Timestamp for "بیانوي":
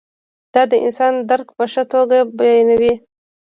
2.37-2.93